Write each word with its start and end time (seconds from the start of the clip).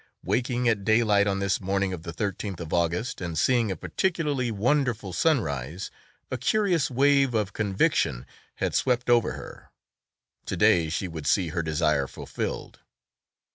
Waking 0.23 0.67
at 0.67 0.83
daylight 0.83 1.27
on 1.27 1.37
this 1.37 1.61
morning 1.61 1.93
of 1.93 2.01
the 2.01 2.11
thirteenth 2.11 2.59
of 2.59 2.73
August 2.73 3.21
and 3.21 3.37
seeing 3.37 3.69
a 3.69 3.75
particularly 3.75 4.49
wonderful 4.49 5.13
sunrise, 5.13 5.91
a 6.31 6.39
curious 6.39 6.89
wave 6.89 7.35
of 7.35 7.53
conviction 7.53 8.25
had 8.55 8.73
swept 8.73 9.11
over 9.11 9.33
her. 9.33 9.69
To 10.47 10.57
day 10.57 10.89
she 10.89 11.07
would 11.07 11.27
see 11.27 11.49
her 11.49 11.61
desire 11.61 12.07
fulfilled! 12.07 12.79